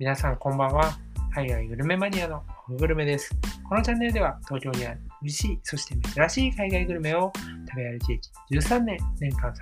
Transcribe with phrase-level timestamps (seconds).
[0.00, 0.98] 皆さんこんばんは。
[1.34, 3.36] 海外グルメマニアのホグルメです。
[3.68, 7.30] このチャンネルでは東京にある美味しい、そして珍しい海外グルメを
[7.68, 9.52] 食べ歩き歴13年、年間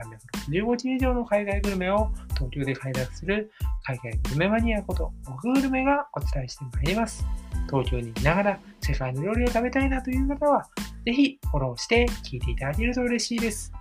[0.48, 3.50] 365日以上の海外グルメを東京で開拓する
[3.82, 7.26] 海外グルメマニアことホググルメがお伝えしてまいります。
[7.68, 10.68] 東京にいながら世界の料理を食べたいなという方は、
[11.04, 13.72] ぜひフォローして聞いていただけると嬉しいです。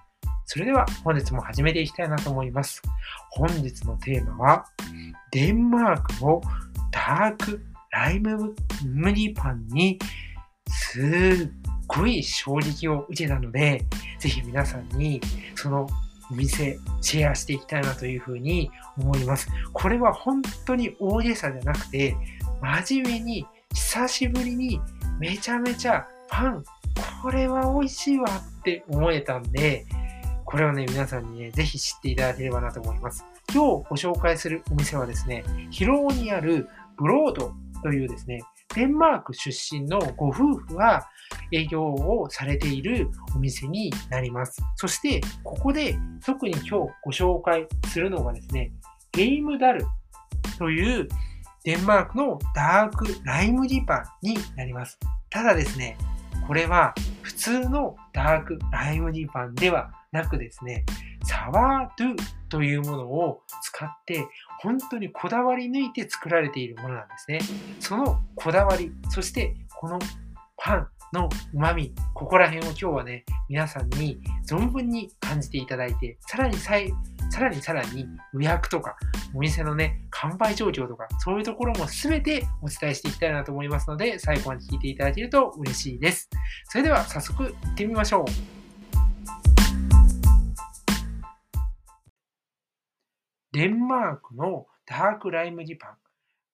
[0.50, 2.82] それでは本日も始めていきたいなと思います。
[3.32, 4.66] 本日のテーマは、
[5.32, 6.42] デンマークの
[6.90, 7.62] ダーク
[7.92, 8.56] ライム
[8.86, 10.00] ムリパンに
[10.70, 13.84] すっごい衝撃を受けたので、
[14.20, 15.20] ぜひ皆さんに
[15.54, 15.86] その
[16.32, 19.50] お店シェアしていきたいなというふうに思います。
[19.74, 22.16] これは本当に大げさじゃなくて、
[22.62, 24.80] 真面目に久しぶりに
[25.20, 26.64] めちゃめちゃパン、
[27.22, 29.86] これは美味しいわって思えたんで、
[30.48, 33.26] これをね、皆さんにね、ぜひ知っていただければなと思います。
[33.54, 37.52] 今日ご紹介するお店はですね、広尾にあるブロード
[37.84, 38.40] というですね、
[38.74, 41.06] デンマーク出身のご夫婦が
[41.52, 44.62] 営業をされているお店になります。
[44.78, 46.70] そして、ここで特に今日
[47.04, 48.72] ご紹介するのがですね、
[49.12, 49.86] ゲームダル
[50.58, 51.10] という
[51.66, 54.98] デンマークのダークライムリパンになります。
[55.30, 55.98] ただですね、
[56.48, 60.86] これは普通のダークライムリパンではなくですね、
[61.24, 62.16] サワードゥ
[62.48, 64.26] というものを使って
[64.62, 67.40] 本当にこだわり抜いて作られているものなんですね。
[67.82, 70.00] そのこだわり、そしてこの
[70.68, 76.74] パンの旨味、ここら辺を今日はね、皆さんに存分に感じていただいて、さらにさ
[77.32, 78.98] さらにさらに予約とか、
[79.34, 86.30] お店のね、完売状況とか、そういうところも全てお伝えしていきたいなと思いますので、最後まで聞いていただけると嬉しいです。
[86.66, 88.26] それでは早速行ってみましょう。
[93.54, 96.07] デンマークのダークライムジパン。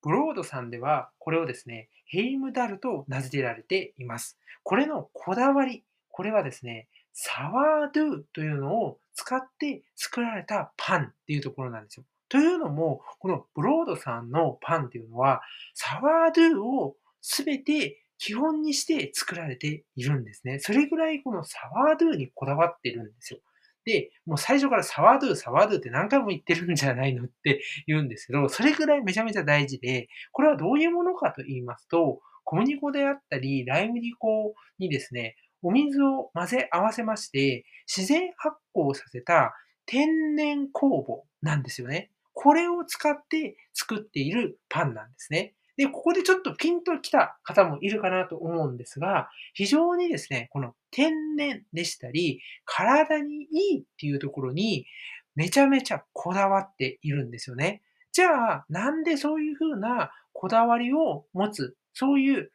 [0.04, 4.38] ブロードさんではこれをですね、ヘイムダルと名付けられています。
[4.64, 12.06] これのこだわり、これはですね、サワードゥというのを使って作られたパンっていうところなんですよ。
[12.30, 15.42] というのも、このブロードさんのパンっていうのは、
[15.74, 20.60] サワードゥをすべて基本にして作られているんですね。
[20.60, 23.40] それぐらいこのサワードゥにこだわってるんですよ。
[23.86, 39.54] で、もう最初からサワードゥ、サワードゥって何回も言ってるんじゃないのって言うんですけど、それぐらいめちゃめちゃ大事で、これはどういうものかと言いますと、小麦粉であったり、ライ麦粉にですね、お水を混ぜ合わせまして、自然発酵させた
[39.86, 42.12] 天然酵母なんですよね。
[42.34, 45.54] これを使って作っているパンなんですね。
[45.78, 54.86] で、ここでちょっとピンときた方もいるかなと思うんですが、非常にですね、この天然でしたり、体にいいっていうところに
[55.36, 57.82] めちゃめちゃこだわっているんですよね。
[58.12, 62.52] じゃあ、なんでそういうふうなこだわりを持つ、そういう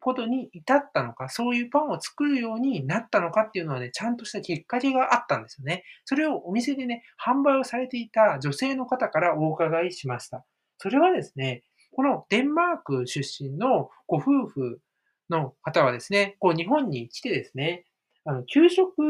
[0.00, 5.84] ことに至ったのか、そういうパンを作るようになったのかっていうのはね、ちゃんとしたきっかけがあったんですよね。
[6.04, 10.44] それをお店でね、販売をされていた女性の方からお伺いしました。
[10.78, 11.64] それはですね、
[11.96, 14.80] このデンマーク出身のご夫婦
[15.30, 17.86] の方はですね、こう日本に来てですね、
[18.26, 19.00] あの、給食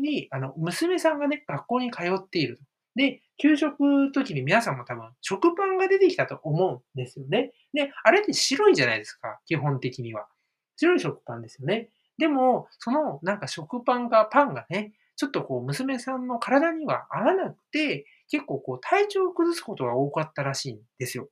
[0.00, 2.60] に、あの、娘さんがね、学校に通っている。
[2.94, 7.50] で、給食時に皆さんも多分、食パンが出てきたと思うんですよね。
[7.74, 10.28] で、あれって白いじゃないですか、基本的には。
[10.76, 11.88] 白い食パンですよね。
[12.16, 21.28] でも、そのなんか食パンが、パンがね、ちょっとこう娘さんの体には合わなくて、結構こう体調を崩すことが多かったらしいんですよ。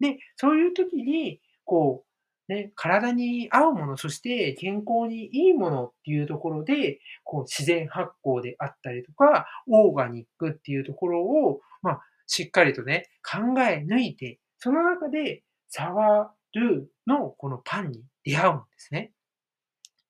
[0.00, 2.04] で、そういう時に、こ
[2.48, 19.12] う、ね、体に合うもの、そして健康にいいものっていうところで、こう自然発酵であったりとか、オーガニックっていうところを、まあ、しっかりとね、考え抜いて、その中でサワルーのこのパンに出会うんですね。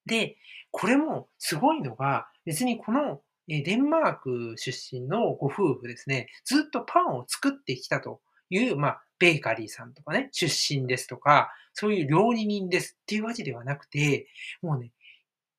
[0.04, 0.36] で、
[0.70, 14.28] これもすごいのが、別にこのデンマーク出身のご夫婦ですね、ずっとパンを作ってきたという、まあ、ベーカリーさんとかね、出身ですとか、そういう料理人ですっていうわけではなくて、
[14.63, 14.92] もうね、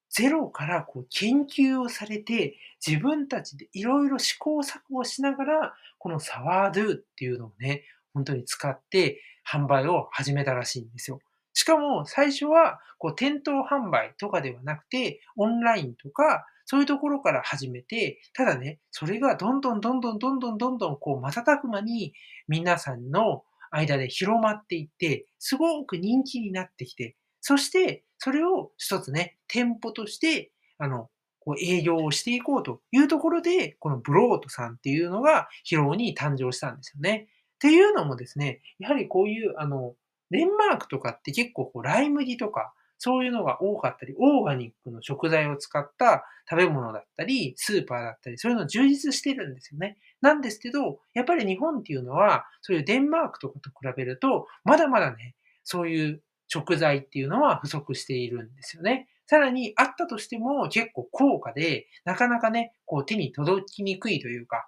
[0.09, 7.83] ゼロからこう研究をされて、自分たちでいろいろ試行錯誤しながら、このサワードゥっていうのをね、
[8.13, 11.19] 本当に使って販売を始めたらしいんですよ。
[11.57, 22.13] しかも最初はこう店頭販売とかではなくて、オンラインとかそういうところから始めて、ただね、それがどんどんどんどんどんどんどんどんこう瞬く間に
[22.47, 31.09] 皆さんの間で広まっていって、すごく人気になってきて、そしてそれを一つね、店舗として、あの、
[31.39, 37.29] こう営業をしていこうというところで、このブロートさんっていうのが広尾に誕生したんですよね。
[37.55, 39.95] っていうのもですね、やはりこういう、あの、
[40.31, 49.97] デンマークとかって結構こうライ麦とか、そういうのが多かったり、オーガニックの食材を使った食べ物だったり、スーパーだったり、そういうの充実してるんですよね。
[50.21, 59.07] なんですけど、やっぱり日本っていうのは、そういうデンマークとかと比べると、まだまだね、そういう食材っていうのは不足しているんですよね。
[59.27, 64.67] さらに、あったとしても結構高価で、なかなかね、こう手に届きにくいというか、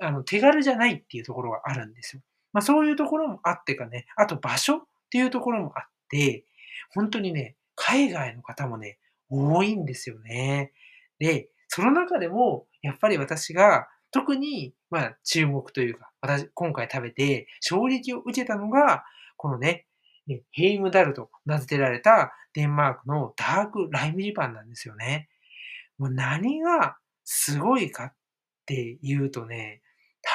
[0.00, 2.22] あの手軽じゃないっていうところがあるんですよ。
[2.52, 4.80] まあそういうところもあってかね、あと場所っ
[5.10, 6.44] ていうところもあって、
[6.94, 8.98] 本当にね、海外の方もね、
[9.30, 10.72] 多いんですよね。
[11.18, 19.04] で、その中でも、やっぱり私が特に、まあ、注目というか、私、今回食べて衝撃を受けたのが、
[19.36, 19.86] このね、
[20.50, 25.28] ヘイムダルと名付けられたデンマークのダークライ麦パンなんですよね。
[25.98, 28.14] もう何がすごいかっ
[28.66, 29.82] ていうとね、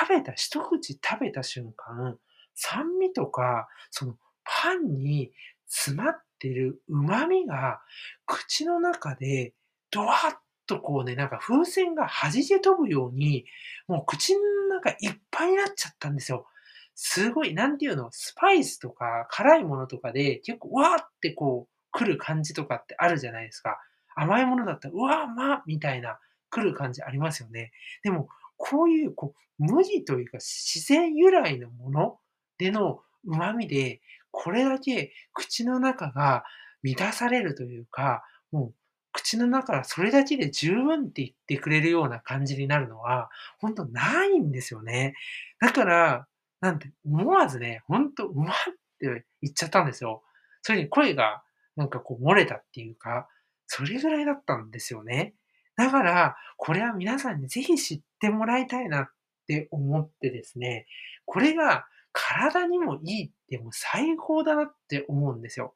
[0.01, 2.17] 食べた、一口食べた瞬間、
[2.55, 5.31] 酸味とか、そのパンに
[5.67, 7.81] 詰まってる旨味が
[8.25, 9.53] 口の中で
[9.91, 10.35] ドワッ
[10.67, 13.45] とこうね、なんか風船が弾け飛ぶように、
[13.87, 14.41] もう口の
[14.75, 16.47] 中いっぱいになっちゃったんですよ。
[16.95, 23.77] すごい、なんていうの、スパイスとか辛いものとかで結構わーってこう来る感じとかってあるじゃないですか。
[24.15, 26.19] 甘いものだったら、うわーまあみたいな
[26.49, 27.71] 来る感じありますよね。
[28.03, 28.29] でも、
[28.65, 32.17] こういう、こう、無地というか自然由来のもの
[32.57, 34.01] での旨味で、
[34.31, 36.45] これだけ口の中が
[36.81, 38.73] 満たされるというか、もう
[39.11, 43.29] 口の中がそれだけで十分って言ってくれるような感じになるのは、
[43.59, 45.13] 本当ないんですよね。
[45.59, 46.27] だから、
[46.61, 48.55] なんて、思わずね、ほんと、うまっ
[48.99, 50.23] て言っちゃったんですよ。
[50.61, 51.43] それに声が、
[51.75, 53.27] なんかこう漏れたっていうか、
[53.67, 55.33] それぐらいだったんですよね。
[55.75, 59.07] だから、これは皆さんにぜひ知ってもらいたいなっ
[59.47, 60.85] て思ってですね、
[61.25, 65.73] これが体にもいいってもう最高だなって思うんですよ。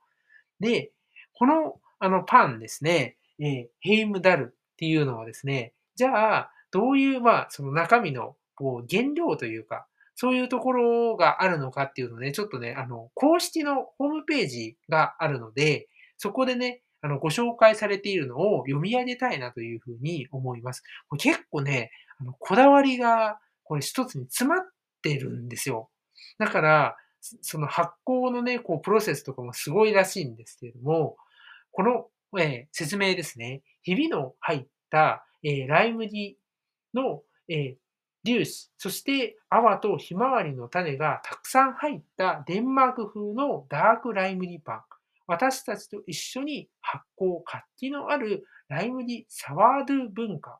[0.59, 0.91] で、
[1.33, 20.83] このあのパンですね、えー、ヘイムダルっていうのはですね、じゃあ、どういう、まあ、その中身のこう原料というか、そういうところがあるのかっていうのね、ちょっとね、あの、公式のホームページがあるので、そこでね、あの、ご紹介されているのを読み上げたいなというふうに思います。
[21.17, 24.65] 結構ね、あの、こだわりが、これ一つに詰まっ
[25.01, 25.89] てるんですよ。
[26.39, 26.97] だから、
[27.41, 31.17] その発酵のね、こう、プロセスとかもすごいらしいんですけれども、
[31.71, 32.07] この、
[32.39, 33.61] えー、説明ですね。
[33.83, 36.37] ひびの入った、えー、ライ麦
[36.93, 37.75] の、えー、
[38.25, 44.81] 粒子、そして泡とひまわりの種がたくさん入ったデンマーク風のダークライ麦パン。
[45.27, 50.59] 私たちと一緒に発酵、活気のあるライ麦サワードゥ文化。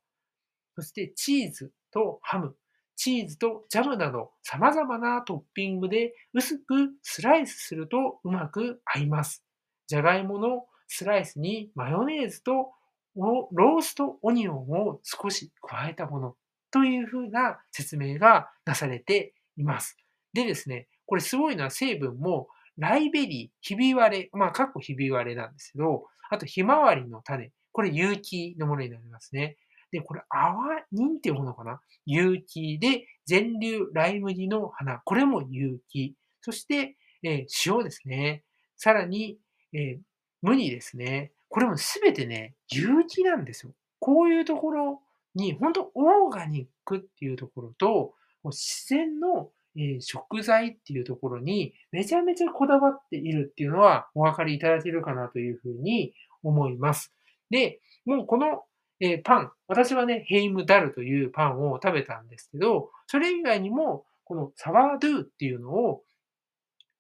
[0.76, 2.56] そしてチーズとハム、
[2.96, 9.44] チーズとジャムなど様々なトッピングで薄くスライスするとうまく合います。
[9.88, 12.72] じゃがいものスライスにマヨネーズと
[13.16, 16.36] ローストオニオンを少し加えたもの
[16.72, 19.98] というふうな説明がなされています。
[20.34, 22.48] でですね、これすごいのは成分も
[22.78, 29.58] ライベリー、ひび割れ、まあ、かっこひび割れなんですけど、あとひまわりの種、これ有機のものになりますね。
[29.92, 30.54] で、これ、泡
[30.92, 31.80] 人って読むのかな？
[32.06, 35.00] 有機で、全粒ライ麦の花。
[35.06, 36.16] これも有機。
[36.42, 38.44] そして、えー、塩ですね。
[38.76, 39.38] さらに、
[39.74, 40.00] えー、
[40.42, 41.32] 麦ですね。
[41.48, 43.72] これもすべてね、有機なんですよ。
[44.00, 45.02] こういうところ
[45.36, 48.14] に、本当オーガニックっていうところと、
[48.44, 57.14] 自然の、え、食材っていうところにめちゃめちゃこだわっているっていうのはお分かりいただけるかなというふうに思います。
[57.50, 58.64] で、もうこの
[59.00, 59.52] え、パン。
[59.68, 66.04] 私はね、ヘイムダルというパンを食べたんですけど、それ以外にも、このサワードゥっていうのを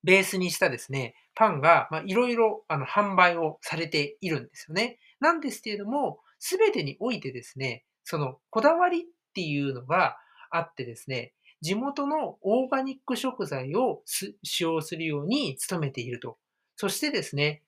[0.03, 4.99] ベースにしたですね、パンが、まあ、いろいろ、あの、販売をされているんですよね。
[5.19, 9.03] なんですけれども、すべてにおいてですね、その、こだわりっ
[9.33, 10.17] ていうのが
[10.51, 16.37] あってですね、地元のオーガニック食材を使用するように努めていると。
[16.75, 17.63] そしてですね、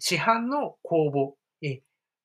[0.00, 1.34] 市販の酵母、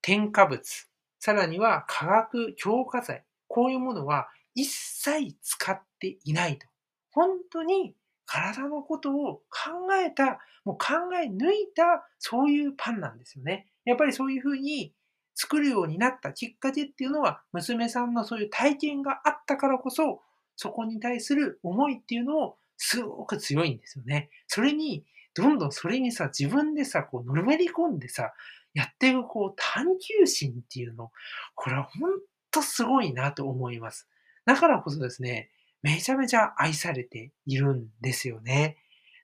[0.01, 0.89] 添加物、
[1.19, 3.23] さらには化学強化剤。
[3.47, 6.67] こういうものは一切使っていないと。
[7.11, 13.67] 本当に体のことを考えた、もう考え抜いた、そういうパンなんですよね。
[13.85, 14.93] やっぱりそういうふうに
[15.33, 20.21] 作るようになったきっかけっていうのは、娘さんのそういう体験があったからこそ、
[20.57, 24.29] そこに対する思いっていうのをすごく強いんですよね。
[24.47, 28.33] それに、どんどんそれにさ、自分でさ、こう、のめり込んでさ、
[28.73, 29.85] やっていくこう探
[30.19, 31.11] 求心っていうの、
[31.55, 32.09] これは本
[32.51, 34.07] 当すごいなと思います。
[34.45, 35.49] だからこそですね、
[35.81, 38.77] めちゃめちゃ愛されているんですよね。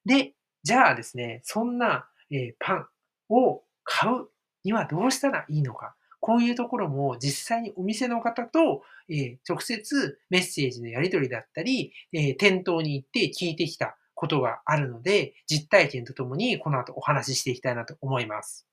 [0.05, 2.87] で、じゃあですね、そんな、えー、パン
[3.29, 4.27] を買う
[4.63, 5.95] にはどうしたらいいのか。
[6.23, 18.65] こういうところも実際にお店の方と、え、直接メッセージのやり取りだったり、え、店頭に行って聞いてきたことがあるので、実体験とともにこの後お話ししていきたいなと思います。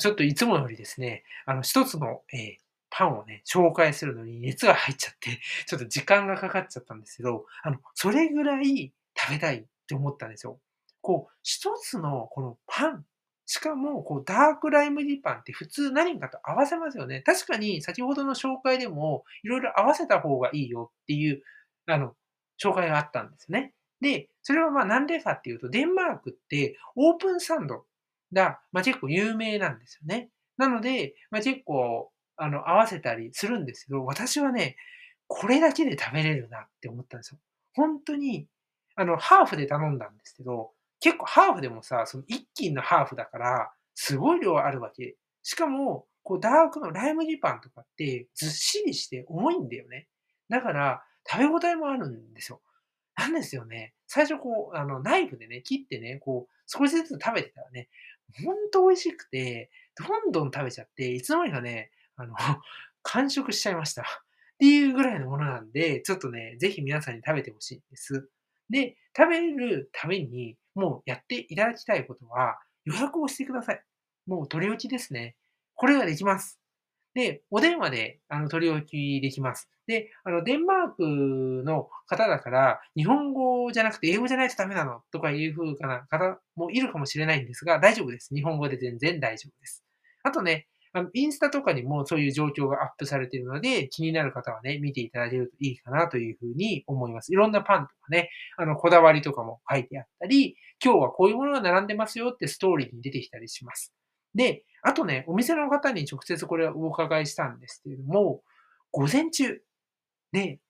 [0.00, 2.56] ちょっといつもよりですね、あの、一つの、え、
[2.90, 10.58] パンをね、紹介するのに熱が入っちゃって、ちょっと時間がかかっちゃったんですけど、あの、それぐらい食べたいって思ったんですよ。
[11.02, 13.04] こう、一つのこのパン、
[13.50, 17.22] しかも、こう、ダークライムディパンって普通何かと合わせますよね。
[17.22, 21.42] 確かに先ほどの紹介でも、いろいろ合わせた方がいいよっていう、
[21.86, 22.14] あの、
[22.62, 23.72] 紹介があったんですね。
[24.02, 27.86] で、それはまあなんでかっていうと、デンマークってオープンサンド
[28.34, 30.28] が、まあ、結構有名なんですよね。
[30.58, 34.76] なので、まあ、結構、あの、合わせたりするんですけど、私はね、
[35.26, 37.40] これだけで食べれるなって思ったんですよ。
[37.74, 38.46] 本当に、
[38.94, 45.16] あの、ハーフで頼んだんですけど、結構ハーフでもさ、その一斤のハーフだから、すごい量あるわけ。
[45.42, 50.08] しかも、こう、ダークのライ麦パンとかって、ずっしりして重いんだよね。
[50.48, 52.60] だから、食べ応えもあるんですよ。
[53.16, 53.94] なんですよね。
[54.06, 57.88] 最初こう、あの、ナイフでね、切ってね、こう、少しずつ食べてたらね、
[58.44, 62.34] ほんと美味しくて、どんどん食べちゃって、いつの間にかね、あの、
[63.02, 64.02] 完食しちゃいました。
[64.02, 64.04] っ
[64.58, 68.28] ていうぐらいのものなんで、ちょっとね、ぜひ皆さんに食べてほしいんです。
[68.70, 73.82] で、食べるために、もうやっていただきたいことは、予約をしてください。
[74.26, 75.36] もう取り置きですね。
[75.74, 76.60] これができます。
[77.14, 79.68] で、お電話で、あの、取り置きできます。
[79.86, 88.32] で、あの、デンマークの方だから、日本語じゃなくて英語じゃないとダメなのとかいう風な方もいるかもしれないんですが、大丈夫です。
[88.34, 89.84] 日本語で全然大丈夫です。
[90.22, 97.32] あとね、あの、インスタとかにもそういう状況がアップされているので、気になる方はね、見ていただけるといいかなというふうに思います。
[97.32, 103.92] いろんなパンとかね、あの、こだわりとかも書いてあったり、今日はこういうものが並んでますよってストーリーに出てきたりします。
[104.34, 108.42] で、あとね、お店の方に直接これはお伺いしたんですけれども、
[108.92, 109.60] 午前中
[110.32, 110.60] で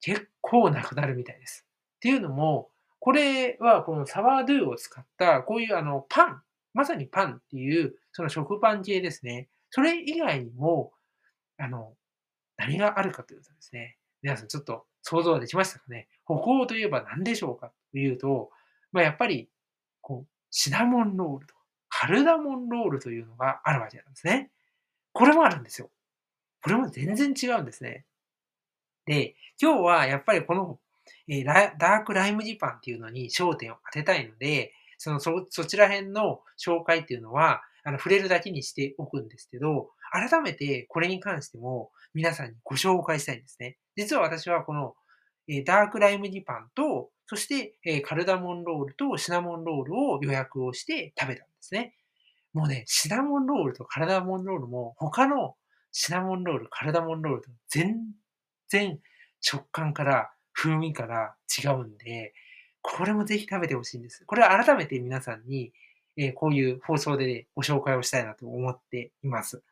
[0.00, 1.66] 結構なくなるみたいです。
[1.96, 6.42] っていうのも、これはこのサワードゥを使った、こういうあのパン、
[6.74, 9.48] まさにパンっていう、その食パン系ですね。
[9.70, 10.92] それ以外にも、
[11.58, 11.94] あの、
[12.56, 16.08] 何があるかというとですね、皆さんちょっと想像できましたかね？
[16.24, 18.50] 歩行といえば何でしょうかというと、
[18.92, 19.48] まあ、やっぱり、
[20.00, 24.50] こう、シナモンロールとか、カルダモンロールというのがあるわけなんですね。
[25.12, 25.90] これもあるんですよ。
[26.62, 28.04] これも全然違うんですね。
[29.06, 30.78] で、今日はやっぱりこの、
[31.28, 43.78] えー、ダークライムジパンっていうのに焦点を当てたいので、そのそ、そちら辺の紹介っていうのは、あの、触れるだけにしておくんですけど、改めてこれに関しても皆さんにご紹介したいんですね。
[43.96, 44.94] 実は私はこの、
[45.48, 51.94] え、ダークライムジパンと、そして、え、カルダモンロールとシナモンロールを予約をして食べたんですね。
[52.52, 55.56] もうね、シナモンロールとカルダモンロールも他の
[55.90, 57.96] シナモンロール、カルダモンロールと全
[58.68, 58.98] 然
[59.40, 62.34] 食感から風味から違うんで、
[62.82, 64.24] これもぜひ食べてほしいんです。
[64.26, 65.72] これは改めて皆さんに、
[66.16, 69.62] えー、こういう放送でねご紹介をしたいなと思っています。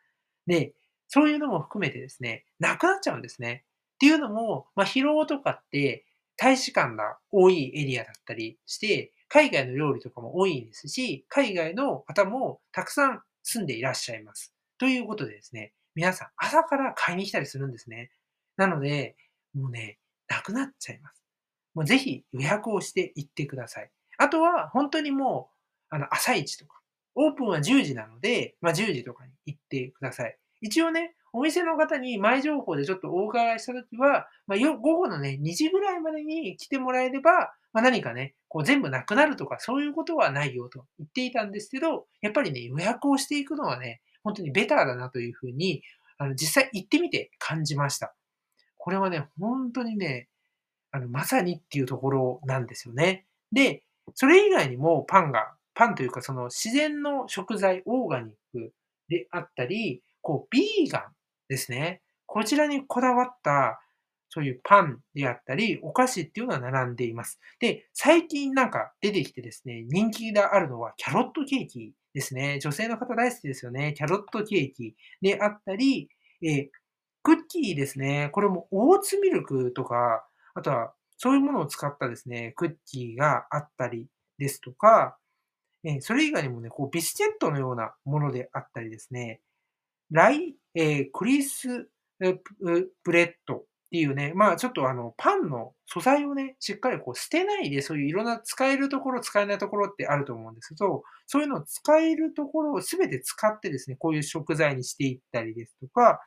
[0.46, 0.72] で、
[1.08, 3.64] そういうのも含めてですね、なくなっちゃうんですね。
[3.94, 6.06] っていうのも、まあ、疲労とかって
[6.36, 14.54] 大使館が多いエリアだったりして、海外の料理とかも多いですし、海外の方もたくさん住んでいらっしゃいます。
[14.78, 18.10] ということでですね、皆さん朝から買いに来たりするんですね。
[18.56, 19.16] なので、
[19.54, 21.22] もうね、なくなっちゃいます。
[21.74, 23.90] もうぜひ予約をして行ってください。
[24.18, 25.59] あとは、本当にもう、
[25.90, 26.80] あの、朝一とか、
[27.14, 30.36] オープンは10時なので、まあ、10時とかに行ってください。
[30.60, 45.82] 一応ね、お店の方に前情報でちょっとお伺いしたときは、まあ、午後のね、2時ぐらいまでに来てもらえれば、まあ、何かね、こう全部なくなるとかそういうことはないよと言っていたんですけど、やっぱりね、予約をしていくのはね、本当にベターだなというふうに、
[46.18, 48.14] あの、実際行ってみて感じました。
[48.76, 50.28] これはね、本当にね、
[50.90, 53.26] あの、まさにっていうところなんですよね。
[53.52, 58.72] で、それ以外にもパンが、パンというかその自然の食材、オーガニック
[59.08, 61.02] であったり、こう、ビーガン
[61.48, 62.02] ですね。
[62.26, 63.80] こちらにこだわった、
[64.28, 67.40] そういうパンであったり、お菓子っていうのは並んでいます。
[67.58, 72.60] で、最近なんか出てきてですね、人気があるのはキャロットケーキですね。
[72.60, 73.94] 女性の方大好きですよね。
[73.96, 76.08] キャロットケーキであったり、
[76.42, 76.68] えー、
[77.24, 78.30] クッキーですね。
[78.32, 80.24] これもオーツミルクとか、
[80.54, 84.06] あとはそういうものを使ったですね、クッキーがあったり
[84.38, 85.18] ですとか、
[85.84, 89.40] えそれ以外にもね、こうビスケットのようなものであったりですね、
[90.10, 106.20] ライ、え、クリスプレッドっていうね、まあ、ちょっとあの、パンの素材をね、しっかりこう捨てないで、そういういろんな使えるところ、使えないところってあると思うんですけど、そういうのを使えるところを全て使ってですね、こういう食材にしていったりですとか、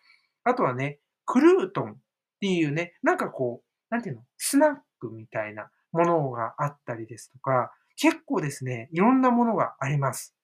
[0.43, 1.95] あとはね、クルートンっ
[2.41, 10.35] ていうね、なんかこう、なんていうの、スナックみたいなものがあったりですとか、結構ですね、いろんなものがあります。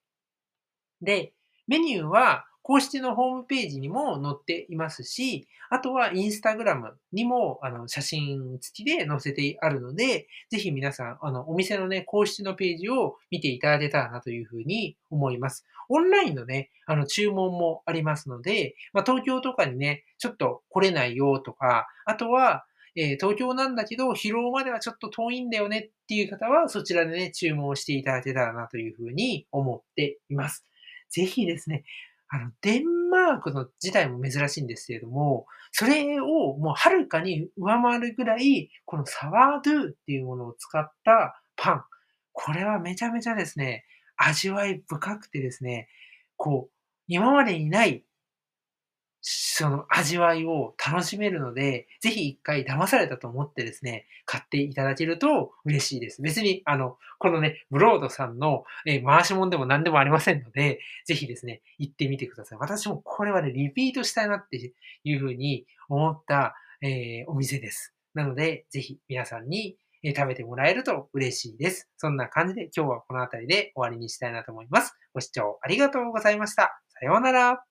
[1.01, 1.33] で、
[1.67, 15.65] メニューは公式のホームページにも載っていますし、あとはインスタグラムにもあの写真付きで載せてあるので、ぜひ皆さん、あのお店のね、公式のページを見ていただけたらなというふうに思います。
[15.89, 22.65] オンラインのね、あの注文もありますので、まあ、東京とかにね、ちょっと来れないよとか、あとは、
[22.95, 30.65] えー、東京なんだけど、疲労まではちょっと遠いんだよねっていう方は、そちらでね、注文していただけたらなというふうに思っています。
[31.09, 31.83] ぜひですね、
[32.29, 41.83] あの、デンマークの自体も珍しいんですけれども、それをもうはるかに上回るぐらい、このサワードゥっていうものを使ったパン。
[42.31, 43.83] これはめちゃめちゃですね、
[44.15, 45.89] 味わい深くてですね、
[46.37, 46.73] こう、
[47.07, 48.05] 今までにない
[49.21, 56.21] その味わいを楽しめるので、ぜひ一回騙されたと思ってですね、買っていただけると嬉しいです。
[56.21, 62.57] 別に、あの、このね、ブロードさんの、え回し物でも何でもありませんので、ぜひですね、行ってみてください。
[62.59, 64.73] 私もこれはね、リピートしたいなって
[65.03, 67.93] いうふうに思った、えー、お店です。
[68.13, 71.89] なので、ぜひ皆さんにえ食べてもらえると嬉しいです。
[71.97, 74.97] そんな感じで今日はこの辺りで終わりにしたいなと思います。
[75.13, 76.79] ご視聴ありがとうございました。
[76.87, 77.68] さようなら。